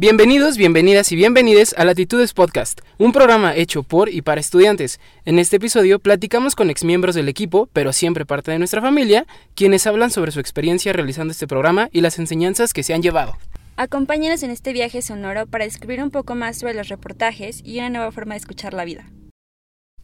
Bienvenidos, 0.00 0.56
bienvenidas 0.56 1.10
y 1.10 1.16
bienvenides 1.16 1.74
a 1.76 1.84
Latitudes 1.84 2.32
Podcast, 2.32 2.82
un 2.98 3.10
programa 3.10 3.56
hecho 3.56 3.82
por 3.82 4.08
y 4.08 4.22
para 4.22 4.40
estudiantes. 4.40 5.00
En 5.24 5.40
este 5.40 5.56
episodio 5.56 5.98
platicamos 5.98 6.54
con 6.54 6.70
exmiembros 6.70 7.16
del 7.16 7.28
equipo, 7.28 7.68
pero 7.72 7.92
siempre 7.92 8.24
parte 8.24 8.52
de 8.52 8.60
nuestra 8.60 8.80
familia, 8.80 9.26
quienes 9.56 9.88
hablan 9.88 10.12
sobre 10.12 10.30
su 10.30 10.38
experiencia 10.38 10.92
realizando 10.92 11.32
este 11.32 11.48
programa 11.48 11.88
y 11.90 12.00
las 12.00 12.20
enseñanzas 12.20 12.72
que 12.72 12.84
se 12.84 12.94
han 12.94 13.02
llevado. 13.02 13.36
Acompáñenos 13.76 14.44
en 14.44 14.52
este 14.52 14.72
viaje 14.72 15.02
sonoro 15.02 15.48
para 15.48 15.64
descubrir 15.64 16.00
un 16.00 16.12
poco 16.12 16.36
más 16.36 16.58
sobre 16.58 16.74
los 16.74 16.86
reportajes 16.86 17.60
y 17.64 17.80
una 17.80 17.90
nueva 17.90 18.12
forma 18.12 18.34
de 18.34 18.38
escuchar 18.38 18.74
la 18.74 18.84
vida. 18.84 19.10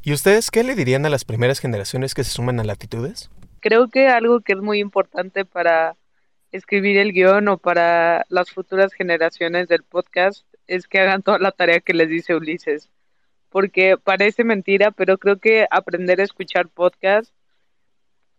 ¿Y 0.02 0.12
ustedes 0.12 0.50
qué 0.50 0.64
le 0.64 0.74
dirían 0.74 1.06
a 1.06 1.08
las 1.08 1.24
primeras 1.24 1.60
generaciones 1.60 2.14
que 2.14 2.24
se 2.24 2.32
suman 2.32 2.58
a 2.58 2.64
Latitudes? 2.64 3.30
Creo 3.60 3.86
que 3.86 4.08
algo 4.08 4.40
que 4.40 4.54
es 4.54 4.58
muy 4.58 4.80
importante 4.80 5.44
para 5.44 5.94
escribir 6.56 6.96
el 6.98 7.12
guion 7.12 7.48
o 7.48 7.58
para 7.58 8.24
las 8.28 8.50
futuras 8.52 8.92
generaciones 8.94 9.66
del 9.66 9.82
podcast 9.82 10.46
es 10.68 10.86
que 10.86 11.00
hagan 11.00 11.22
toda 11.22 11.40
la 11.40 11.50
tarea 11.50 11.80
que 11.80 11.94
les 11.94 12.08
dice 12.08 12.36
Ulises. 12.36 12.90
Porque 13.50 13.96
parece 14.02 14.44
mentira, 14.44 14.92
pero 14.92 15.18
creo 15.18 15.38
que 15.38 15.66
aprender 15.70 16.20
a 16.20 16.24
escuchar 16.24 16.68
podcast 16.68 17.32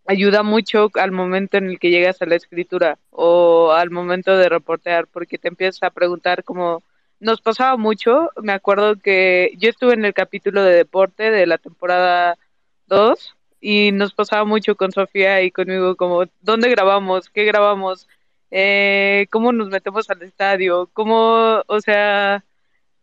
ayuda 0.06 0.42
mucho 0.42 0.88
al 0.94 1.12
momento 1.12 1.58
en 1.58 1.66
el 1.68 1.78
que 1.78 1.90
llegas 1.90 2.22
a 2.22 2.26
la 2.26 2.36
escritura 2.36 2.98
o 3.10 3.72
al 3.72 3.90
momento 3.90 4.36
de 4.36 4.48
reportear, 4.48 5.06
porque 5.08 5.36
te 5.36 5.48
empiezas 5.48 5.82
a 5.82 5.90
preguntar 5.90 6.42
como 6.42 6.82
nos 7.20 7.42
pasaba 7.42 7.76
mucho, 7.76 8.30
me 8.42 8.52
acuerdo 8.52 8.96
que 8.96 9.52
yo 9.58 9.68
estuve 9.68 9.94
en 9.94 10.04
el 10.04 10.14
capítulo 10.14 10.62
de 10.62 10.74
deporte 10.74 11.30
de 11.30 11.46
la 11.46 11.58
temporada 11.58 12.38
2 12.86 13.35
y 13.68 13.90
nos 13.90 14.14
pasaba 14.14 14.44
mucho 14.44 14.76
con 14.76 14.92
Sofía 14.92 15.42
y 15.42 15.50
conmigo 15.50 15.96
como, 15.96 16.24
¿dónde 16.40 16.68
grabamos? 16.70 17.28
¿Qué 17.30 17.44
grabamos? 17.44 18.06
Eh, 18.52 19.26
¿Cómo 19.32 19.50
nos 19.50 19.70
metemos 19.70 20.08
al 20.08 20.22
estadio? 20.22 20.88
¿Cómo, 20.92 21.64
o 21.66 21.80
sea, 21.80 22.44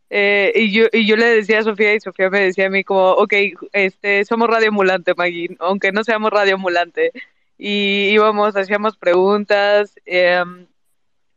eh, 0.10 0.54
y, 0.56 0.72
yo, 0.72 0.86
y 0.94 1.06
yo 1.06 1.18
le 1.18 1.26
decía 1.26 1.60
a 1.60 1.64
Sofía 1.64 1.94
y 1.94 2.00
Sofía 2.00 2.30
me 2.30 2.40
decía 2.40 2.68
a 2.68 2.70
mí 2.70 2.86
como, 2.86 3.12
ok, 3.12 3.34
este, 3.74 4.24
somos 4.24 4.50
radio 4.50 4.70
ambulante, 4.70 5.14
Maggie, 5.18 5.50
aunque 5.60 5.92
no 5.92 6.06
seamos 6.06 6.32
radio 6.32 6.56
ambulante. 6.56 7.12
Y 7.58 8.12
íbamos, 8.12 8.56
hacíamos 8.56 8.96
preguntas 8.96 9.96
em, 10.06 10.68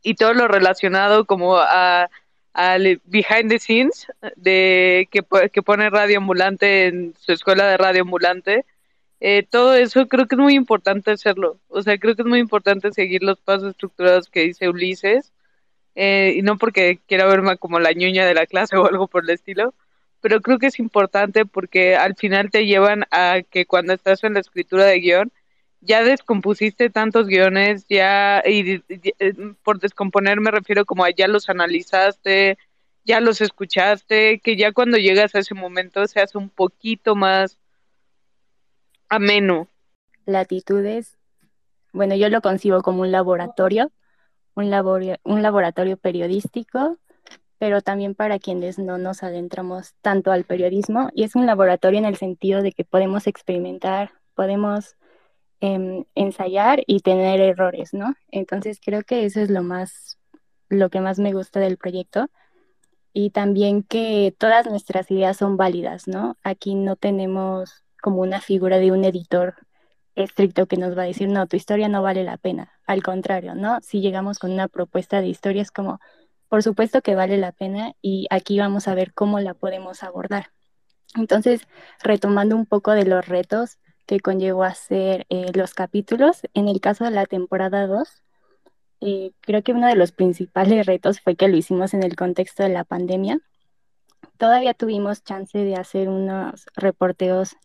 y 0.03 0.15
todo 0.15 0.33
lo 0.35 0.47
relacionado 0.47 1.25
como 1.25 1.57
a 1.57 2.09
al 2.53 3.01
behind 3.05 3.49
the 3.49 3.59
scenes 3.59 4.07
de 4.37 5.09
que, 5.11 5.21
que 5.51 5.61
pone 5.61 5.89
radio 5.89 6.19
ambulante 6.19 6.87
en 6.87 7.13
su 7.19 7.33
escuela 7.33 7.67
de 7.67 7.77
radio 7.77 8.03
ambulante 8.03 8.65
eh, 9.19 9.43
todo 9.49 9.73
eso 9.75 10.07
creo 10.07 10.27
que 10.27 10.35
es 10.35 10.39
muy 10.41 10.55
importante 10.55 11.11
hacerlo. 11.11 11.59
O 11.67 11.81
sea, 11.81 11.97
creo 11.97 12.15
que 12.15 12.21
es 12.21 12.27
muy 12.27 12.39
importante 12.39 12.91
seguir 12.93 13.23
los 13.23 13.39
pasos 13.39 13.71
estructurados 13.71 14.29
que 14.29 14.41
dice 14.41 14.69
Ulises. 14.69 15.33
Eh, 15.95 16.35
y 16.37 16.43
no 16.43 16.57
porque 16.59 16.99
quiera 17.07 17.25
verme 17.25 17.57
como 17.57 17.79
la 17.79 17.91
ñoña 17.91 18.25
de 18.25 18.35
la 18.35 18.45
clase 18.45 18.77
o 18.77 18.85
algo 18.87 19.07
por 19.07 19.23
el 19.23 19.31
estilo, 19.31 19.73
pero 20.21 20.41
creo 20.41 20.59
que 20.59 20.67
es 20.67 20.79
importante 20.79 21.45
porque 21.45 21.95
al 21.95 22.15
final 22.15 22.51
te 22.51 22.65
llevan 22.67 23.05
a 23.11 23.41
que 23.49 23.65
cuando 23.65 23.93
estás 23.93 24.23
en 24.23 24.35
la 24.35 24.41
escritura 24.41 24.85
de 24.85 24.99
guion, 24.99 25.31
ya 25.81 26.03
descompusiste 26.03 26.89
tantos 26.91 27.27
guiones, 27.27 27.85
ya, 27.89 28.43
y, 28.45 28.83
eh, 29.19 29.33
por 29.63 29.79
descomponer 29.79 30.39
me 30.41 30.51
refiero 30.51 30.85
como 30.85 31.03
a 31.03 31.11
ya 31.11 31.27
los 31.27 31.49
analizaste, 31.49 32.57
ya 33.03 33.19
los 33.21 33.41
escuchaste, 33.41 34.39
que 34.39 34.55
ya 34.55 34.73
cuando 34.73 34.97
llegas 34.97 35.33
a 35.35 35.39
ese 35.39 35.55
momento 35.55 36.05
se 36.07 36.19
hace 36.21 36.37
un 36.37 36.49
poquito 36.49 37.15
más 37.15 37.57
ameno. 39.09 39.67
Latitudes, 40.25 41.17
bueno, 41.93 42.15
yo 42.15 42.29
lo 42.29 42.41
concibo 42.41 42.81
como 42.81 43.01
un 43.01 43.11
laboratorio, 43.11 43.91
un, 44.55 44.69
laboratorio 44.69 45.97
periodístico, 45.97 46.97
pero 47.57 47.81
también 47.81 48.13
para 48.13 48.39
quienes 48.39 48.77
no 48.77 48.97
nos 48.97 49.23
adentramos 49.23 49.95
tanto 50.01 50.31
al 50.31 50.43
periodismo. 50.43 51.09
Y 51.13 51.23
es 51.23 51.35
un 51.35 51.45
laboratorio 51.45 51.99
en 51.99 52.05
el 52.05 52.17
sentido 52.17 52.61
de 52.61 52.71
que 52.71 52.83
podemos 52.83 53.27
experimentar, 53.27 54.11
podemos 54.35 54.95
em, 55.59 56.05
ensayar 56.13 56.83
y 56.85 56.99
tener 56.99 57.41
errores, 57.41 57.93
¿no? 57.93 58.13
Entonces 58.29 58.79
creo 58.83 59.03
que 59.03 59.25
eso 59.25 59.39
es 59.41 59.49
lo 59.49 59.63
más, 59.63 60.19
lo 60.69 60.89
que 60.89 61.01
más 61.01 61.17
me 61.19 61.33
gusta 61.33 61.59
del 61.59 61.77
proyecto. 61.77 62.29
Y 63.13 63.31
también 63.31 63.81
que 63.81 64.35
todas 64.37 64.67
nuestras 64.67 65.09
ideas 65.09 65.37
son 65.37 65.57
válidas, 65.57 66.07
¿no? 66.07 66.37
Aquí 66.43 66.75
no 66.75 66.95
tenemos 66.95 67.86
como 68.07 68.21
una 68.21 68.39
figura 68.39 68.77
de 68.77 68.93
un 68.93 69.03
editor 69.03 69.55
estricto 70.15 70.65
que 70.65 70.77
nos 70.77 70.97
va 70.97 71.01
a 71.01 71.07
decir, 71.07 71.27
no, 71.27 71.45
tu 71.45 71.57
historia 71.57 71.89
no 71.89 72.01
vale 72.01 72.23
la 72.23 72.37
pena. 72.37 72.71
Al 72.85 73.03
contrario, 73.03 73.53
¿no? 73.53 73.81
Si 73.81 73.99
llegamos 73.99 74.39
con 74.39 74.51
una 74.51 74.69
propuesta 74.69 75.19
de 75.19 75.27
historia 75.27 75.61
es 75.61 75.71
como, 75.71 75.99
por 76.47 76.63
supuesto 76.63 77.01
que 77.01 77.15
vale 77.15 77.37
la 77.37 77.51
pena 77.51 77.95
y 78.01 78.25
aquí 78.29 78.57
vamos 78.59 78.87
a 78.87 78.95
ver 78.95 79.13
cómo 79.13 79.41
la 79.41 79.53
podemos 79.55 80.03
abordar. 80.03 80.51
Entonces, 81.17 81.67
retomando 82.01 82.55
un 82.55 82.65
poco 82.65 82.91
de 82.91 83.03
los 83.03 83.27
retos 83.27 83.77
que 84.05 84.21
conllevó 84.21 84.63
hacer 84.63 85.25
eh, 85.27 85.51
los 85.53 85.73
capítulos, 85.73 86.43
en 86.53 86.69
el 86.69 86.79
caso 86.79 87.03
de 87.03 87.11
la 87.11 87.25
temporada 87.25 87.87
2, 87.87 88.07
eh, 89.01 89.31
creo 89.41 89.63
que 89.63 89.73
uno 89.73 89.87
de 89.87 89.97
los 89.97 90.13
principales 90.13 90.85
retos 90.85 91.19
fue 91.19 91.35
que 91.35 91.49
lo 91.49 91.57
hicimos 91.57 91.93
en 91.93 92.03
el 92.03 92.15
contexto 92.15 92.63
de 92.63 92.69
la 92.69 92.85
pandemia. 92.85 93.41
Todavía 94.37 94.73
tuvimos 94.73 95.25
chance 95.25 95.57
de 95.57 95.75
hacer 95.75 96.07
unos 96.07 96.67
reporteos 96.77 97.57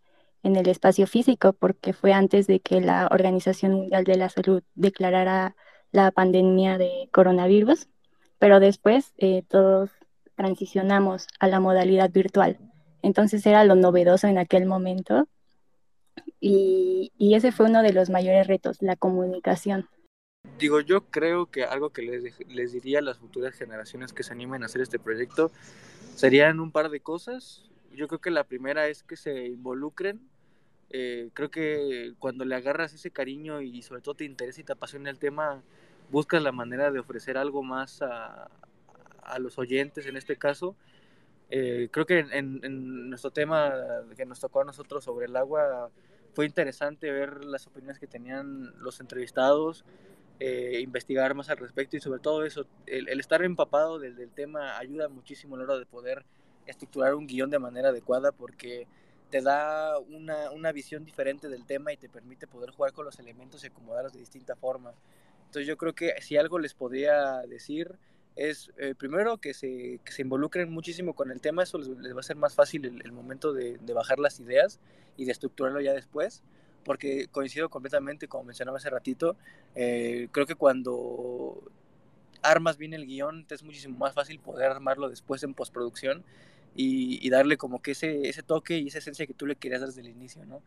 en 0.43 0.57
el 0.57 0.69
espacio 0.69 1.07
físico, 1.07 1.53
porque 1.53 1.93
fue 1.93 2.13
antes 2.13 2.47
de 2.47 2.61
que 2.61 2.81
la 2.81 3.09
Organización 3.11 3.73
Mundial 3.73 4.05
de 4.05 4.17
la 4.17 4.29
Salud 4.29 4.63
declarara 4.75 5.55
la 5.93 6.11
pandemia 6.11 6.79
de 6.79 7.09
coronavirus, 7.13 7.89
pero 8.39 8.59
después 8.59 9.13
eh, 9.19 9.45
todos 9.49 9.91
transicionamos 10.35 11.29
a 11.39 11.49
la 11.49 11.61
modalidad 11.61 12.11
virtual. 12.11 12.59
Entonces 13.03 13.45
era 13.47 13.65
lo 13.65 13.75
novedoso 13.75 14.27
en 14.27 14.39
aquel 14.39 14.67
momento 14.67 15.29
y, 16.41 17.13
y 17.19 17.35
ese 17.35 17.53
fue 17.53 17.67
uno 17.67 17.83
de 17.83 17.93
los 17.93 18.11
mayores 18.11 18.47
retos, 18.47 18.79
la 18.81 18.97
comunicación. 18.97 19.89
Digo, 20.59 20.81
yo 20.81 21.07
creo 21.07 21.47
que 21.47 21.65
algo 21.65 21.91
que 21.91 22.03
les, 22.03 22.47
les 22.49 22.73
diría 22.73 22.99
a 22.99 23.03
las 23.03 23.19
futuras 23.19 23.55
generaciones 23.55 24.13
que 24.13 24.23
se 24.23 24.33
animen 24.33 24.63
a 24.63 24.67
hacer 24.67 24.81
este 24.81 24.99
proyecto 24.99 25.51
serían 26.17 26.61
un 26.61 26.73
par 26.73 26.91
de 26.91 27.01
cosas. 27.01 27.71
Yo 27.95 28.09
creo 28.09 28.21
que 28.21 28.31
la 28.31 28.45
primera 28.45 28.89
es 28.89 29.03
que 29.03 29.17
se 29.17 29.47
involucren 29.47 30.21
eh, 30.95 31.31
creo 31.33 31.51
que 31.51 32.13
cuando 32.19 32.45
le 32.45 32.55
agarras 32.55 32.93
ese 32.93 33.11
cariño 33.11 33.63
y 33.63 33.81
sobre 33.81 34.03
todo 34.03 34.15
te 34.15 34.25
interesa 34.25 34.61
y 34.61 34.65
te 34.65 34.73
apasiona 34.73 35.09
el 35.09 35.19
tema, 35.19 35.63
buscas 36.11 36.43
la 36.43 36.53
manera 36.53 36.91
de 36.91 36.99
ofrecer 36.99 37.39
algo 37.39 37.63
más 37.63 38.03
a, 38.03 38.51
a 39.23 39.39
los 39.39 39.59
oyentes 39.59 40.07
en 40.07 40.19
este 40.19 40.37
caso. 40.37 40.77
Eh, 41.49 41.89
creo 41.91 42.05
que 42.05 42.19
en, 42.19 43.09
nuestro 43.09 43.31
tema 43.31 43.73
que 44.17 44.27
nos 44.27 44.41
tocó 44.41 44.61
a 44.61 44.65
nosotros 44.65 45.05
sobre 45.05 45.27
el 45.27 45.37
agua 45.37 45.91
fue 46.35 46.45
interesante 46.47 47.11
ver 47.11 47.45
las 47.45 47.67
opiniones 47.67 47.99
que 47.99 48.07
tenían 48.07 48.75
los 48.79 49.01
entrevistados, 49.01 49.85
eh, 50.41 50.81
investigar 50.83 51.35
más 51.35 51.49
al 51.49 51.57
respecto 51.57 51.97
y 51.97 52.01
sobre 52.01 52.21
todo 52.21 52.45
eso, 52.45 52.67
el, 52.87 53.09
estar 53.21 53.43
empapado 53.43 53.99
del, 53.99 54.17
del, 54.17 54.31
tema 54.31 54.79
ayuda 54.79 55.09
muchísimo 55.09 55.57
a 55.57 55.59
la 55.59 55.65
hora 55.65 55.79
de 55.79 55.87
poder 55.87 56.25
estructurar 56.67 57.15
un 57.15 57.27
guion 57.27 57.51
de 57.51 57.59
manera 57.59 57.89
adecuada 57.91 58.33
porque 58.33 58.87
te 59.31 59.41
da 59.41 59.99
una, 59.99 60.51
una, 60.51 60.73
visión 60.73 61.05
diferente 61.05 61.49
del 61.49 61.65
tema 61.65 61.93
y 61.93 61.97
te 61.97 62.09
permite 62.09 62.47
poder 62.47 62.71
jugar 62.71 62.93
con 62.93 63.07
los 63.07 63.19
elementos 63.19 63.65
y 63.65 63.69
acomodarlos 63.69 64.13
de 64.13 64.19
distinta 64.21 64.57
forma. 64.57 64.93
Entonces 65.47 65.67
yo 65.67 65.77
creo 65.77 65.95
que 65.95 66.15
si 66.21 66.37
algo 66.37 66.59
les 66.59 66.75
podría 66.75 67.41
decir 67.43 67.99
es 68.37 68.71
eh, 68.79 68.95
primero 68.97 69.39
que 69.39 69.55
se, 69.55 70.01
que 70.05 70.13
se, 70.13 70.23
involucren 70.23 70.71
muchísimo 70.71 71.15
con 71.15 71.31
el 71.31 71.41
tema, 71.41 71.63
eso 71.63 71.79
les, 71.79 72.17
va 72.17 72.21
a 72.21 72.23
ser 72.23 72.37
más 72.37 72.55
fácil 72.55 72.85
el, 72.85 73.13
momento 73.13 73.53
de, 73.53 73.79
de, 73.79 73.93
bajar 73.93 74.19
las 74.19 74.41
ideas 74.41 74.81
y 75.17 75.25
de 75.27 75.33
estructurarlo 75.33 75.81
ya 75.81 75.93
después, 75.93 76.43
porque 76.85 77.29
coincido 77.31 77.69
completamente, 77.69 78.29
como 78.29 78.45
mencionaba 78.45 78.79
hace 78.79 78.91
ratito, 78.91 79.37
eh, 79.75 80.29
creo 80.33 80.47
que 80.47 80.55
cuando 80.55 81.63
armas 82.43 82.79
bien 82.79 82.95
el 82.95 83.07
guion, 83.07 83.45
te 83.45 83.55
es 83.55 83.63
muchísimo 83.63 83.99
más 83.99 84.15
fácil 84.15 84.41
poder 84.41 84.71
armarlo 84.71 85.09
después 85.09 85.43
en 85.43 85.55
postproducción 85.55 86.25
y, 86.75 87.29
darle 87.31 87.57
como 87.57 87.83
que 87.83 87.93
ese, 87.93 88.29
ese 88.29 88.43
toque 88.43 88.79
y 88.79 88.89
esa 88.89 88.99
esencia 88.99 89.27
que 89.27 89.35
tú 89.35 89.47
le 89.47 89.57
querías 89.57 89.81
dar 89.81 89.89
desde 89.91 90.03
el 90.03 90.09
inicio, 90.09 90.45
¿no? 90.47 90.63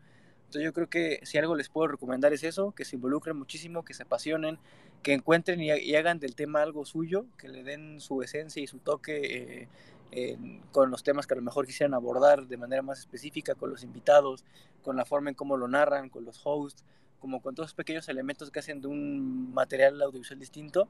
Entonces 0.46 0.64
yo 0.64 0.74
creo 0.74 0.90
que 0.90 1.20
si 1.24 1.38
algo 1.38 1.56
les 1.56 1.70
puedo 1.70 1.88
recomendar 1.88 2.32
es 2.32 2.44
eso, 2.44 2.72
que 2.72 2.86
se 2.86 2.96
involucren 2.96 3.36
muchísimo, 3.36 3.84
que 3.84 3.94
se 3.94 4.04
apasionen, 4.04 4.60
que 5.02 5.14
encuentren 5.14 5.60
y, 5.62 5.96
hagan 5.96 6.20
del 6.20 6.36
tema 6.36 6.62
algo 6.62 6.86
suyo, 6.86 7.26
que 7.38 7.48
le 7.48 7.64
den 7.64 8.00
su 8.00 8.22
esencia 8.22 8.62
y 8.62 8.68
su 8.68 8.78
toque 8.80 9.68
eh, 10.12 10.38
con 10.72 10.92
los 10.92 11.04
temas 11.04 11.28
que 11.28 11.34
a 11.34 11.38
lo 11.38 11.44
mejor 11.44 11.66
quisieran 11.66 11.94
abordar 11.94 12.48
de 12.48 12.58
manera 12.58 12.82
más 12.82 13.00
específica, 13.00 13.56
con 13.56 13.70
los 13.70 13.84
invitados, 13.84 14.46
con 14.84 14.96
la 14.96 15.04
forma 15.04 15.30
en 15.30 15.36
cómo 15.36 15.58
lo 15.58 15.68
narran, 15.68 16.10
con 16.10 16.24
los 16.24 16.40
hosts, 16.44 16.86
como 17.26 17.42
con 17.42 17.56
todos 17.56 17.70
los 17.70 17.74
pequeños 17.74 18.08
elementos 18.08 18.52
que 18.52 18.60
hacen 18.60 18.82
de 18.82 18.88
un 18.88 19.52
material 19.52 20.00
audiovisual 20.00 20.40
distinto. 20.40 20.88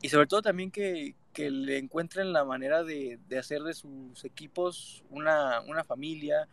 Y 0.00 0.08
sobre 0.08 0.26
todo 0.26 0.40
también 0.40 0.70
que, 0.70 1.14
que 1.34 1.50
le 1.50 1.76
encuentren 1.76 2.32
la 2.32 2.42
manera 2.42 2.82
de, 2.84 3.18
de, 3.28 3.38
hacer 3.38 3.62
de 3.62 3.74
sus 3.74 4.24
equipos 4.24 5.04
una, 5.10 5.60
una 5.60 5.84
familia, 5.84 6.48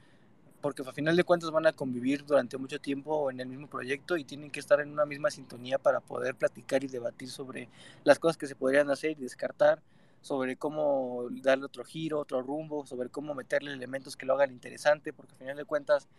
porque 0.60 0.82
al 0.86 0.94
final 0.94 1.16
de 1.16 1.24
cuentas 1.24 1.50
van 1.50 1.66
a 1.66 1.72
convivir 1.72 2.26
durante 2.26 2.58
mucho 2.58 2.78
tiempo 2.82 3.32
en 3.32 3.40
el 3.40 3.48
mismo 3.48 3.68
proyecto 3.68 4.18
y 4.18 4.26
tienen 4.26 4.52
que 4.52 4.60
estar 4.60 4.82
en 4.82 4.92
una 4.92 5.06
misma 5.06 5.32
sintonía 5.32 5.78
para 5.78 6.02
poder 6.02 6.36
platicar 6.36 6.84
y 6.84 6.88
debatir 6.88 7.30
sobre 7.30 7.70
las 8.04 8.20
cosas 8.20 8.36
que 8.36 8.48
se 8.48 8.56
podrían 8.56 8.90
hacer 8.92 9.12
y 9.12 9.22
descartar, 9.24 9.82
sobre 10.20 10.58
cómo 10.58 11.30
darle 11.42 11.64
otro 11.64 11.86
giro, 11.86 12.20
otro 12.20 12.42
rumbo, 12.42 12.86
sobre 12.86 13.08
cómo 13.08 13.34
meterle 13.34 13.72
elementos 13.72 14.18
que 14.18 14.26
lo 14.26 14.34
hagan 14.34 14.52
interesante, 14.52 15.14
porque 15.14 15.32
al 15.36 15.40
final 15.40 15.56
de 15.56 15.64
cuentas, 15.64 16.10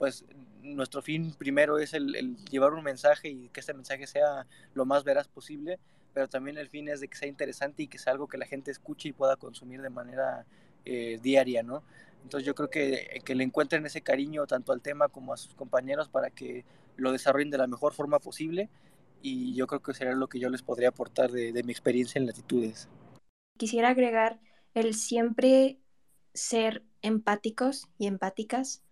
pues 0.00 0.24
nuestro 0.62 1.02
fin 1.02 1.34
primero 1.34 1.78
es 1.78 1.92
el, 1.92 2.34
llevar 2.50 2.72
un 2.72 2.82
mensaje 2.82 3.28
y 3.28 3.50
que 3.50 3.60
este 3.60 3.74
mensaje 3.74 4.06
sea 4.06 4.46
lo 4.72 4.86
más 4.86 5.04
veraz 5.04 5.28
posible, 5.28 5.78
pero 6.14 6.26
también 6.26 6.56
el 6.56 6.70
fin 6.70 6.88
es 6.88 7.00
de 7.00 7.08
que 7.08 7.18
sea 7.18 7.28
interesante 7.28 7.82
y 7.82 7.86
que 7.86 7.98
sea 7.98 8.14
algo 8.14 8.26
que 8.26 8.38
la 8.38 8.46
gente 8.46 8.70
escuche 8.70 9.10
y 9.10 9.12
pueda 9.12 9.36
consumir 9.36 9.82
de 9.82 9.90
manera 9.90 10.46
eh, 10.86 11.18
diaria, 11.22 11.62
¿no? 11.62 11.82
Entonces 12.22 12.46
yo 12.46 12.54
creo 12.54 12.70
que, 12.70 13.20
que 13.26 13.34
le 13.34 13.44
encuentren 13.44 13.84
ese 13.84 14.00
cariño 14.00 14.46
tanto 14.46 14.72
al 14.72 14.80
tema 14.80 15.10
como 15.10 15.34
a 15.34 15.36
sus 15.36 15.54
compañeros 15.54 16.08
para 16.08 16.30
que 16.30 16.64
lo 16.96 17.12
desarrollen 17.12 17.50
de 17.50 17.58
la 17.58 17.66
mejor 17.66 17.92
forma 17.92 18.20
posible 18.20 18.70
y 19.20 19.52
yo 19.52 19.66
creo 19.66 19.82
que 19.82 19.92
sería 19.92 20.14
lo 20.14 20.28
que 20.30 20.38
yo 20.38 20.48
les 20.48 20.62
podría 20.62 20.88
aportar 20.88 21.30
de, 21.30 21.52
de 21.52 21.62
mi 21.62 21.72
experiencia 21.72 22.18
en 22.18 22.24
latitudes. 22.24 22.88
Quisiera 23.58 23.90
agregar 23.90 24.40
el 24.72 24.94
siempre 24.94 25.78
ser 26.32 26.84
empáticos 27.02 27.86
y 27.98 28.06
empáticas 28.06 28.82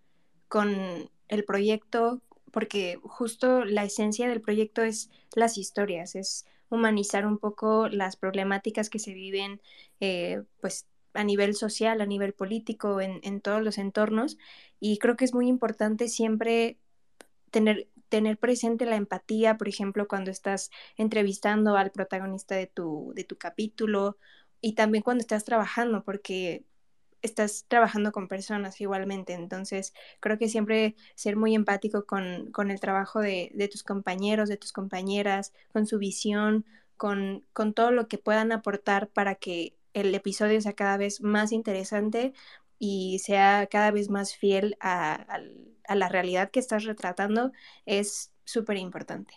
con 0.49 1.09
el 1.29 1.45
proyecto, 1.45 2.21
porque 2.51 2.99
justo 3.03 3.63
la 3.63 3.85
esencia 3.85 4.27
del 4.27 4.41
proyecto 4.41 4.81
es 4.81 5.09
las 5.35 5.57
historias, 5.57 6.15
es 6.15 6.45
humanizar 6.69 7.25
un 7.25 7.37
poco 7.37 7.87
las 7.87 8.15
problemáticas 8.17 8.89
que 8.89 8.99
se 8.99 9.13
viven 9.13 9.61
eh, 10.01 10.43
pues 10.59 10.87
a 11.13 11.23
nivel 11.23 11.55
social, 11.55 12.01
a 12.01 12.05
nivel 12.05 12.33
político, 12.33 13.01
en, 13.01 13.19
en, 13.23 13.41
todos 13.41 13.61
los 13.63 13.77
entornos. 13.77 14.37
Y 14.79 14.99
creo 14.99 15.15
que 15.15 15.25
es 15.25 15.33
muy 15.33 15.47
importante 15.47 16.07
siempre 16.07 16.77
tener, 17.49 17.87
tener 18.09 18.37
presente 18.37 18.85
la 18.85 18.95
empatía, 18.95 19.57
por 19.57 19.67
ejemplo, 19.67 20.07
cuando 20.07 20.31
estás 20.31 20.69
entrevistando 20.97 21.77
al 21.77 21.91
protagonista 21.91 22.55
de 22.55 22.67
tu, 22.67 23.11
de 23.15 23.23
tu 23.23 23.37
capítulo 23.37 24.17
y 24.61 24.73
también 24.73 25.03
cuando 25.03 25.21
estás 25.21 25.45
trabajando, 25.45 26.03
porque 26.03 26.65
estás 27.21 27.65
trabajando 27.67 28.11
con 28.11 28.27
personas 28.27 28.79
igualmente. 28.81 29.33
Entonces, 29.33 29.93
creo 30.19 30.37
que 30.37 30.49
siempre 30.49 30.95
ser 31.15 31.35
muy 31.35 31.55
empático 31.55 32.05
con, 32.05 32.51
con 32.51 32.71
el 32.71 32.79
trabajo 32.79 33.19
de, 33.19 33.51
de, 33.53 33.67
tus 33.67 33.83
compañeros, 33.83 34.49
de 34.49 34.57
tus 34.57 34.71
compañeras, 34.71 35.53
con 35.73 35.85
su 35.85 35.97
visión, 35.97 36.65
con, 36.97 37.45
con 37.53 37.73
todo 37.73 37.91
lo 37.91 38.07
que 38.07 38.17
puedan 38.17 38.51
aportar 38.51 39.07
para 39.09 39.35
que 39.35 39.75
el 39.93 40.13
episodio 40.13 40.61
sea 40.61 40.73
cada 40.73 40.97
vez 40.97 41.21
más 41.21 41.51
interesante 41.51 42.33
y 42.77 43.19
sea 43.19 43.67
cada 43.67 43.91
vez 43.91 44.09
más 44.09 44.35
fiel 44.35 44.77
a, 44.79 45.39
a, 45.87 45.95
la 45.95 46.09
realidad 46.09 46.51
que 46.51 46.59
estás 46.59 46.85
retratando, 46.85 47.51
es 47.85 48.31
súper 48.45 48.77
importante. 48.77 49.33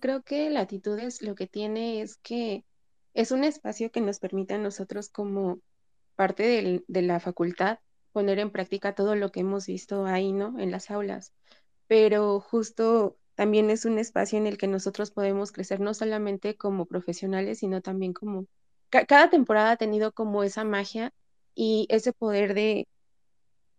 Creo 0.00 0.22
que 0.22 0.50
Latitudes 0.50 1.22
lo 1.22 1.34
que 1.34 1.46
tiene 1.46 2.02
es 2.02 2.16
que 2.18 2.64
es 3.16 3.30
un 3.30 3.44
espacio 3.44 3.90
que 3.90 4.02
nos 4.02 4.20
permite 4.20 4.54
a 4.54 4.58
nosotros 4.58 5.08
como 5.08 5.60
parte 6.16 6.84
de 6.86 7.02
la 7.02 7.18
facultad 7.18 7.78
poner 8.12 8.38
en 8.38 8.50
práctica 8.50 8.94
todo 8.94 9.16
lo 9.16 9.32
que 9.32 9.40
hemos 9.40 9.66
visto 9.66 10.04
ahí, 10.04 10.32
¿no? 10.32 10.58
En 10.58 10.70
las 10.70 10.90
aulas. 10.90 11.32
Pero 11.86 12.40
justo 12.40 13.16
también 13.34 13.70
es 13.70 13.86
un 13.86 13.98
espacio 13.98 14.38
en 14.38 14.46
el 14.46 14.58
que 14.58 14.66
nosotros 14.66 15.10
podemos 15.10 15.50
crecer 15.50 15.80
no 15.80 15.94
solamente 15.94 16.56
como 16.56 16.84
profesionales, 16.84 17.60
sino 17.60 17.80
también 17.80 18.12
como... 18.12 18.46
cada 18.90 19.30
temporada 19.30 19.72
ha 19.72 19.76
tenido 19.76 20.12
como 20.12 20.42
esa 20.42 20.64
magia 20.64 21.12
y 21.54 21.86
ese 21.88 22.12
poder 22.12 22.52
de, 22.52 22.86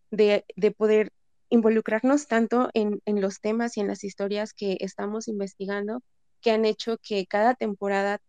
de, 0.09 0.45
de 0.55 0.71
poder 0.71 1.11
involucrarnos 1.49 2.27
tanto 2.27 2.71
en, 2.73 3.01
en 3.05 3.21
los 3.21 3.39
temas 3.39 3.77
y 3.77 3.81
en 3.81 3.87
las 3.87 4.03
historias 4.03 4.53
que 4.53 4.77
estamos 4.79 5.27
investigando 5.27 6.01
que 6.41 6.51
han 6.51 6.65
hecho 6.65 6.97
que 7.01 7.25
cada 7.27 7.53
temporada 7.53 8.19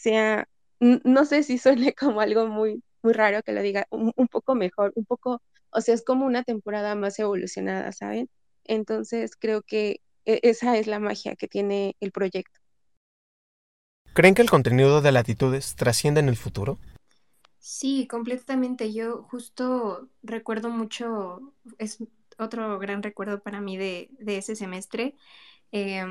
sea, 0.00 0.48
no 0.80 1.24
sé 1.24 1.42
si 1.42 1.58
suene 1.58 1.94
como 1.94 2.20
algo 2.20 2.46
muy, 2.46 2.82
muy 3.02 3.12
raro 3.12 3.42
que 3.42 3.52
lo 3.52 3.62
diga, 3.62 3.86
un, 3.90 4.12
un, 4.16 4.28
poco 4.28 4.54
mejor, 4.54 4.92
un 4.96 5.04
poco, 5.04 5.42
o 5.70 5.80
sea, 5.80 5.94
es 5.94 6.02
como 6.04 6.26
una 6.26 6.42
temporada 6.44 6.94
más 6.94 7.18
evolucionada, 7.18 7.92
¿saben? 7.92 8.28
Entonces 8.64 9.36
creo 9.36 9.62
que 9.62 10.00
e, 10.24 10.40
esa 10.42 10.76
es 10.76 10.86
la 10.86 10.98
magia 11.00 11.36
que 11.36 11.48
tiene 11.48 11.96
el 12.00 12.12
proyecto. 12.12 12.60
¿Creen 14.12 14.34
que 14.34 14.42
el 14.42 14.50
contenido 14.50 15.00
de 15.00 15.12
Latitudes 15.12 15.76
trasciende 15.76 16.20
en 16.20 16.28
el 16.28 16.36
futuro? 16.36 16.78
Sí, 17.58 18.06
completamente. 18.08 18.92
Yo 18.92 19.22
justo 19.24 20.08
recuerdo 20.22 20.70
mucho, 20.70 21.52
es 21.78 21.98
otro 22.38 22.78
gran 22.78 23.02
recuerdo 23.02 23.42
para 23.42 23.60
mí 23.60 23.76
de, 23.76 24.08
de 24.18 24.38
ese 24.38 24.56
semestre. 24.56 25.14
Eh, 25.72 26.04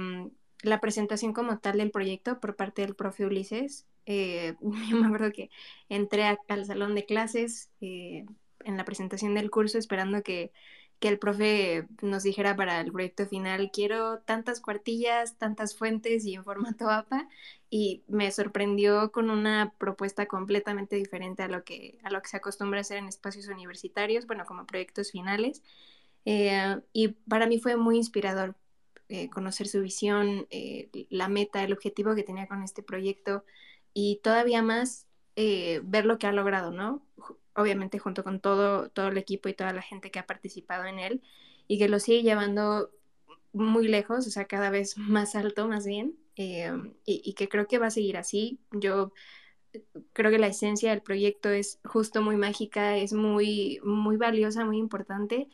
la 0.64 0.82
presentación 0.82 1.34
como 1.34 1.60
tal 1.60 1.78
del 1.78 1.92
proyecto 1.92 2.40
por 2.40 2.56
parte 2.56 2.82
del 2.82 2.96
profe 2.96 3.26
Ulises. 3.26 3.88
Eh, 4.06 4.56
yo 4.62 4.98
me 4.98 5.08
acuerdo 5.08 5.32
que 5.32 5.50
entré 5.88 6.26
al 6.48 6.66
salón 6.66 6.96
de 6.96 7.06
clases 7.06 7.70
eh, 7.82 8.26
en 8.62 8.78
la 8.78 8.86
presentación 8.86 9.36
del 9.36 9.50
curso 9.50 9.78
esperando 9.78 10.22
que, 10.22 10.52
que, 11.00 11.08
el 11.08 11.20
profe 11.20 11.88
nos 12.02 12.24
dijera 12.24 12.56
para 12.56 12.82
el 12.82 12.92
proyecto 12.92 13.26
final, 13.26 13.72
quiero 13.72 14.20
tantas 14.20 14.60
cuartillas, 14.60 15.38
tantas 15.38 15.76
fuentes 15.78 16.26
y 16.26 16.36
en 16.36 16.44
formato 16.44 16.90
APA. 16.90 17.30
Y 17.70 18.04
me 18.08 18.32
sorprendió 18.32 19.12
con 19.12 19.30
una 19.30 19.74
propuesta 19.78 20.26
completamente 20.26 20.96
diferente 20.96 21.44
a 21.44 21.48
lo 21.48 21.64
que, 21.64 22.00
a 22.04 22.10
lo 22.10 22.22
que 22.22 22.30
se 22.30 22.38
acostumbra 22.38 22.80
a 22.80 22.82
hacer 22.82 22.98
en 22.98 23.08
espacios 23.08 23.48
universitarios, 23.48 24.26
bueno, 24.28 24.46
como 24.46 24.66
proyectos 24.66 25.12
finales. 25.12 25.64
Eh, 26.26 26.82
y 26.94 27.10
para 27.30 27.48
mí 27.48 27.60
fue 27.60 27.78
muy 27.78 27.96
inspirador 27.98 28.56
eh, 29.10 29.30
conocer 29.30 29.68
su 29.68 29.82
visión, 29.82 30.48
eh, 30.52 30.90
la 31.10 31.28
meta, 31.28 31.64
el 31.64 31.74
objetivo 31.74 32.16
que 32.16 32.24
tenía 32.24 32.48
con 32.48 32.64
este 32.64 32.84
proyecto 32.84 33.44
y 33.94 34.22
todavía 34.24 34.62
más 34.62 35.08
eh, 35.36 35.82
ver 35.84 36.06
lo 36.06 36.20
que 36.20 36.28
ha 36.28 36.32
logrado, 36.32 36.72
¿no? 36.72 37.06
Obviamente 37.56 38.00
junto 38.00 38.24
con 38.24 38.40
todo, 38.40 38.90
todo 38.90 39.08
el 39.10 39.18
equipo 39.18 39.50
y 39.50 39.54
toda 39.54 39.74
la 39.74 39.82
gente 39.82 40.12
que 40.12 40.20
ha 40.20 40.28
participado 40.28 40.86
en 40.86 41.00
él 41.00 41.22
y 41.68 41.80
que 41.80 41.90
lo 41.90 42.00
sigue 42.00 42.24
llevando 42.24 42.92
muy 43.52 43.88
lejos, 43.88 44.28
o 44.28 44.30
sea, 44.32 44.46
cada 44.46 44.70
vez 44.70 44.98
más 44.98 45.36
alto, 45.36 45.68
más 45.68 45.86
bien, 45.86 46.16
y, 46.36 46.64
y 47.06 47.34
que 47.34 47.50
creo 47.50 47.68
que 47.68 47.80
va 47.80 47.88
a 47.88 47.92
seguir 47.92 48.16
así. 48.18 48.60
Yo 48.72 49.12
creo 50.14 50.32
que 50.32 50.40
la 50.40 50.48
esencia 50.48 50.92
del 50.92 51.02
proyecto 51.02 51.50
es 51.50 51.80
justo 51.84 52.22
muy 52.22 52.38
mágica, 52.38 52.98
es 52.98 53.14
muy, 53.14 53.80
muy 53.84 54.18
valiosa, 54.18 54.66
muy 54.66 54.78
importante 54.78 55.48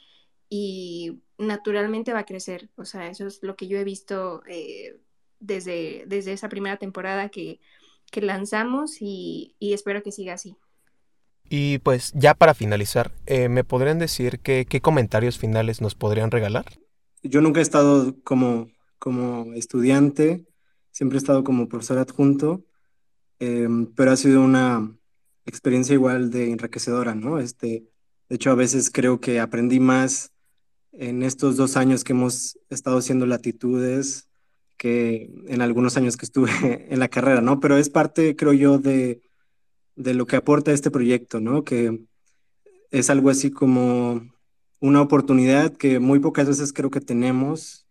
y 0.50 1.22
naturalmente 1.38 2.14
va 2.14 2.20
a 2.20 2.26
crecer. 2.26 2.70
O 2.76 2.86
sea, 2.86 3.08
eso 3.08 3.28
es 3.28 3.40
lo 3.42 3.56
que 3.56 3.68
yo 3.68 3.78
he 3.78 3.84
visto 3.84 4.42
eh, 4.48 5.00
desde, 5.40 6.04
desde 6.08 6.34
esa 6.34 6.50
primera 6.50 6.78
temporada 6.78 7.30
que, 7.30 7.60
que 8.12 8.22
lanzamos 8.22 8.98
y, 9.02 9.56
y, 9.60 9.74
espero 9.74 10.04
que 10.04 10.12
siga 10.12 10.34
así. 10.34 10.56
Y 11.50 11.80
pues 11.80 12.12
ya 12.16 12.34
para 12.34 12.54
finalizar, 12.54 13.12
eh, 13.28 13.50
¿me 13.50 13.64
podrían 13.64 14.00
decir 14.00 14.40
qué 14.40 14.82
comentarios 14.82 15.38
finales 15.38 15.82
nos 15.82 15.94
podrían 15.94 16.32
regalar? 16.32 16.66
Yo 17.22 17.42
nunca 17.42 17.60
he 17.60 17.64
estado 17.64 18.16
como, 18.24 18.70
como 18.98 19.54
estudiante, 19.54 20.46
siempre 20.92 21.18
he 21.18 21.20
estado 21.20 21.44
como 21.44 21.68
profesor 21.68 21.98
adjunto, 21.98 22.64
eh, 23.40 23.68
pero 23.96 24.12
ha 24.12 24.16
sido 24.16 24.42
una 24.42 24.96
experiencia 25.46 25.94
igual 25.94 26.32
de 26.32 26.52
enriquecedora, 26.52 27.16
¿no? 27.16 27.40
Este, 27.40 27.90
de 28.30 28.36
hecho, 28.36 28.52
a 28.52 28.56
veces 28.56 28.90
creo 28.90 29.20
que 29.20 29.40
aprendí 29.40 29.80
más 29.80 30.32
en 30.98 31.24
estos 31.24 31.58
dos 31.58 31.78
años 31.78 32.04
que 32.04 32.14
hemos 32.14 32.58
estado 32.70 32.98
haciendo 32.98 33.26
latitudes 33.26 34.30
que 34.78 35.32
en 35.48 35.62
algunos 35.62 35.98
años 35.98 36.18
que 36.18 36.26
estuve 36.26 36.52
en 36.90 37.00
la 37.00 37.08
carrera, 37.08 37.42
¿no? 37.42 37.60
Pero 37.60 37.78
es 37.78 37.90
parte, 37.90 38.36
creo 38.36 38.54
yo, 38.54 38.78
de, 38.78 39.22
de 39.96 40.14
lo 40.14 40.26
que 40.26 40.36
aporta 40.36 40.72
este 40.72 40.92
proyecto, 40.92 41.40
¿no? 41.40 41.64
Que 41.64 42.02
es 42.92 43.10
algo 43.10 43.30
así 43.30 43.52
como 43.52 44.22
una 44.80 45.02
oportunidad 45.02 45.76
que 45.76 46.00
muy 46.00 46.20
pocas 46.20 46.48
veces 46.48 46.74
creo 46.74 46.92
que 46.92 47.02
tenemos 47.02 47.88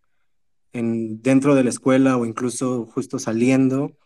en, 0.72 1.22
dentro 1.22 1.54
de 1.54 1.64
la 1.64 1.70
escuela 1.70 2.16
o 2.16 2.26
incluso 2.26 2.86
justo 2.86 3.18
saliendo, 3.18 3.96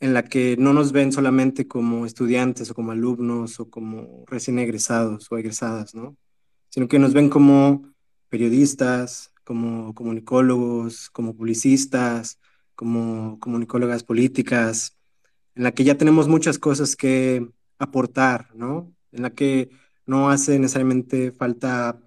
en 0.00 0.14
la 0.14 0.24
que 0.24 0.56
no 0.58 0.72
nos 0.72 0.92
ven 0.92 1.12
solamente 1.12 1.68
como 1.68 2.06
estudiantes 2.06 2.70
o 2.70 2.74
como 2.74 2.90
alumnos 2.90 3.60
o 3.60 3.70
como 3.70 4.24
recién 4.26 4.58
egresados 4.58 5.30
o 5.30 5.38
egresadas, 5.38 5.94
¿no? 5.94 6.16
Sino 6.70 6.88
que 6.88 6.98
nos 6.98 7.12
ven 7.12 7.28
como 7.28 7.92
periodistas, 8.32 9.30
como 9.44 9.94
comunicólogos, 9.94 11.10
como 11.10 11.36
publicistas, 11.36 12.38
como 12.74 13.38
comunicólogas 13.40 14.04
políticas, 14.04 14.96
en 15.54 15.64
la 15.64 15.72
que 15.72 15.84
ya 15.84 15.98
tenemos 15.98 16.28
muchas 16.28 16.58
cosas 16.58 16.96
que 16.96 17.46
aportar, 17.78 18.48
¿no? 18.54 18.90
En 19.12 19.22
la 19.22 19.30
que 19.30 19.68
no 20.06 20.30
hace 20.30 20.58
necesariamente 20.58 21.32
falta 21.32 22.00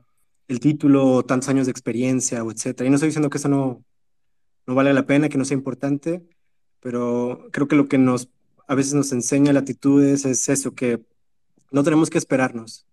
el 0.47 0.59
título 0.59 1.05
o 1.05 1.23
tantos 1.23 1.47
años 1.49 1.67
de 1.67 1.71
experiencia 1.73 2.43
o 2.43 2.51
etcétera. 2.51 2.87
Y 2.87 2.89
no 2.89 2.95
estoy 2.95 3.09
diciendo 3.09 3.29
que 3.29 3.37
eso 3.37 3.49
no, 3.49 3.85
no 4.65 4.73
vale 4.73 4.95
la 4.95 5.05
pena, 5.05 5.29
que 5.29 5.37
no 5.37 5.45
sea 5.45 5.57
importante, 5.57 6.23
pero 6.79 7.49
creo 7.51 7.67
que 7.67 7.75
lo 7.75 7.87
que 7.87 7.99
nos 7.99 8.29
a 8.67 8.73
veces 8.73 8.95
nos 8.95 9.11
enseña 9.11 9.53
latitudes 9.53 10.25
es 10.25 10.49
eso, 10.49 10.73
que 10.73 11.05
no 11.71 11.83
tenemos 11.83 12.09
que 12.09 12.17
esperarnos. 12.17 12.87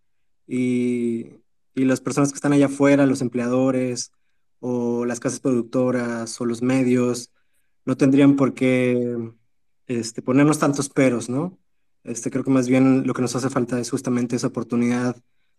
Y, 0.47 1.42
y 1.75 1.85
las 1.85 2.01
personas 2.01 2.31
que 2.31 2.37
están 2.37 2.53
allá 2.53 2.67
afuera, 2.67 3.07
los 3.07 3.23
empleadores 3.23 4.13
o 4.61 5.05
las 5.05 5.21
casas 5.21 5.41
productoras 5.41 6.41
o 6.41 6.45
los 6.47 6.63
medios, 6.63 7.31
no 7.85 7.97
tendrían 7.97 8.37
por 8.37 8.55
qué 8.55 9.33
este, 9.87 10.23
ponernos 10.23 10.59
tantos 10.59 10.89
peros, 10.89 11.29
¿no? 11.29 11.59
Este, 12.05 12.31
creo 12.31 12.45
que 12.45 12.51
más 12.51 12.69
bien 12.69 13.07
lo 13.07 13.15
que 13.15 13.23
nos 13.23 13.35
hace 13.37 13.51
falta 13.51 13.79
es 13.81 13.91
justamente 13.91 14.37
esa 14.37 14.49
oportunidad 14.49 15.17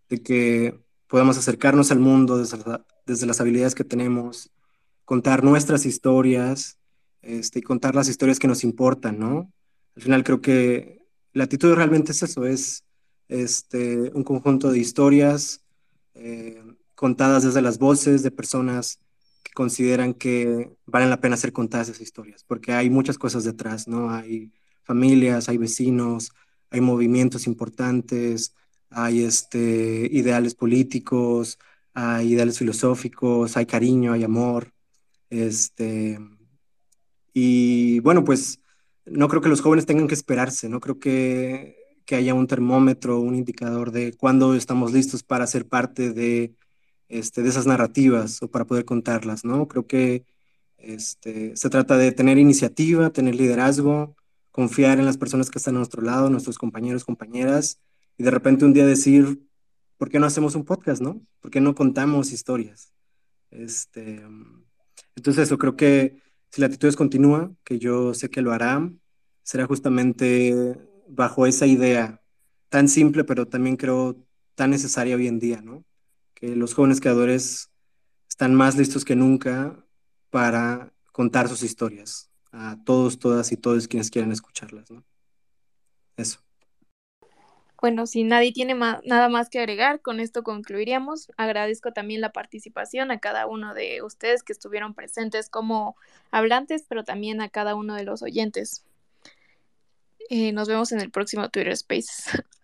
de 0.09 0.21
que 0.21 0.79
podamos 1.07 1.37
acercarnos 1.37 1.91
al 1.91 1.99
mundo 1.99 2.37
desde, 2.37 2.57
desde 3.05 3.25
las 3.25 3.39
habilidades 3.41 3.75
que 3.75 3.83
tenemos, 3.83 4.51
contar 5.05 5.43
nuestras 5.43 5.85
historias 5.85 6.77
este, 7.21 7.59
y 7.59 7.61
contar 7.61 7.95
las 7.95 8.09
historias 8.09 8.39
que 8.39 8.47
nos 8.47 8.63
importan, 8.63 9.19
¿no? 9.19 9.51
Al 9.95 10.01
final 10.01 10.23
creo 10.23 10.41
que 10.41 11.05
la 11.33 11.45
actitud 11.45 11.73
realmente 11.73 12.11
es 12.11 12.23
eso, 12.23 12.45
es 12.45 12.85
este, 13.27 14.11
un 14.13 14.23
conjunto 14.23 14.71
de 14.71 14.79
historias 14.79 15.62
eh, 16.15 16.63
contadas 16.95 17.43
desde 17.43 17.61
las 17.61 17.79
voces 17.79 18.23
de 18.23 18.31
personas 18.31 18.99
que 19.43 19.51
consideran 19.53 20.13
que 20.13 20.71
valen 20.85 21.09
la 21.09 21.19
pena 21.19 21.37
ser 21.37 21.53
contadas 21.53 21.89
esas 21.89 22.01
historias, 22.01 22.43
porque 22.43 22.73
hay 22.73 22.89
muchas 22.89 23.17
cosas 23.17 23.43
detrás, 23.43 23.87
¿no? 23.87 24.09
Hay 24.11 24.51
familias, 24.83 25.49
hay 25.49 25.57
vecinos, 25.57 26.31
hay 26.69 26.81
movimientos 26.81 27.47
importantes, 27.47 28.55
hay 28.89 29.23
este, 29.23 30.07
ideales 30.11 30.55
políticos, 30.55 31.59
hay 31.93 32.33
ideales 32.33 32.57
filosóficos, 32.57 33.57
hay 33.57 33.65
cariño, 33.65 34.13
hay 34.13 34.23
amor. 34.23 34.73
Este, 35.29 36.19
y 37.33 37.99
bueno, 37.99 38.23
pues 38.23 38.59
no 39.05 39.27
creo 39.27 39.41
que 39.41 39.49
los 39.49 39.61
jóvenes 39.61 39.85
tengan 39.85 40.07
que 40.07 40.13
esperarse, 40.13 40.69
no 40.69 40.79
creo 40.79 40.99
que, 40.99 41.82
que 42.05 42.15
haya 42.15 42.33
un 42.33 42.47
termómetro, 42.47 43.19
un 43.19 43.35
indicador 43.35 43.91
de 43.91 44.13
cuándo 44.13 44.55
estamos 44.55 44.93
listos 44.93 45.23
para 45.23 45.47
ser 45.47 45.67
parte 45.67 46.11
de, 46.11 46.53
este, 47.09 47.43
de 47.43 47.49
esas 47.49 47.65
narrativas 47.67 48.41
o 48.41 48.49
para 48.49 48.65
poder 48.65 48.85
contarlas, 48.85 49.45
¿no? 49.45 49.67
Creo 49.67 49.87
que 49.87 50.25
este, 50.77 51.55
se 51.55 51.69
trata 51.69 51.97
de 51.97 52.11
tener 52.11 52.37
iniciativa, 52.37 53.09
tener 53.11 53.35
liderazgo, 53.35 54.15
confiar 54.51 54.99
en 54.99 55.05
las 55.05 55.17
personas 55.17 55.49
que 55.49 55.57
están 55.57 55.75
a 55.75 55.79
nuestro 55.79 56.01
lado, 56.01 56.29
nuestros 56.29 56.57
compañeros, 56.57 57.05
compañeras, 57.05 57.79
y 58.17 58.23
de 58.23 58.31
repente 58.31 58.65
un 58.65 58.73
día 58.73 58.85
decir, 58.85 59.41
¿por 59.97 60.09
qué 60.09 60.19
no 60.19 60.25
hacemos 60.25 60.55
un 60.55 60.65
podcast, 60.65 61.01
no? 61.01 61.21
¿Por 61.39 61.51
qué 61.51 61.61
no 61.61 61.73
contamos 61.73 62.31
historias? 62.31 62.93
Este, 63.49 64.23
entonces 65.15 65.43
eso, 65.47 65.57
creo 65.57 65.75
que 65.75 66.21
si 66.49 66.61
la 66.61 66.67
actitud 66.67 66.93
continúa, 66.93 67.51
que 67.63 67.79
yo 67.79 68.13
sé 68.13 68.29
que 68.29 68.41
lo 68.41 68.51
hará, 68.51 68.91
será 69.43 69.65
justamente 69.65 70.77
bajo 71.15 71.45
esa 71.45 71.65
idea 71.65 72.21
tan 72.69 72.87
simple, 72.87 73.23
pero 73.23 73.47
también 73.47 73.77
creo 73.77 74.17
tan 74.55 74.71
necesaria 74.71 75.15
hoy 75.15 75.27
en 75.27 75.39
día, 75.39 75.61
¿no? 75.61 75.83
Que 76.33 76.55
los 76.55 76.73
jóvenes 76.73 76.99
creadores 76.99 77.71
están 78.29 78.55
más 78.55 78.75
listos 78.77 79.05
que 79.05 79.15
nunca 79.15 79.85
para 80.29 80.91
contar 81.11 81.47
sus 81.47 81.63
historias 81.63 82.29
a 82.51 82.77
todos, 82.83 83.19
todas 83.19 83.51
y 83.51 83.57
todos 83.57 83.87
quienes 83.87 84.09
quieran 84.09 84.31
escucharlas, 84.31 84.89
¿no? 84.91 85.03
Eso. 86.17 86.39
Bueno, 87.83 88.07
si 88.07 88.23
nadie 88.23 88.53
tiene 88.53 88.75
nada 88.75 89.27
más 89.27 89.49
que 89.49 89.59
agregar, 89.59 90.01
con 90.01 90.21
esto 90.21 90.41
concluiríamos. 90.41 91.29
Agradezco 91.35 91.91
también 91.91 92.21
la 92.21 92.31
participación 92.31 93.11
a 93.11 93.19
cada 93.19 93.45
uno 93.45 93.73
de 93.73 94.01
ustedes 94.01 94.41
que 94.41 94.53
estuvieron 94.53 94.93
presentes 94.93 95.49
como 95.49 95.97
hablantes, 96.31 96.85
pero 96.87 97.03
también 97.03 97.41
a 97.41 97.49
cada 97.49 97.75
uno 97.75 97.95
de 97.95 98.05
los 98.05 98.23
oyentes. 98.23 98.85
Nos 100.29 100.67
vemos 100.67 100.91
en 100.91 101.01
el 101.01 101.11
próximo 101.11 101.49
Twitter 101.49 101.75
Spaces. 101.75 102.25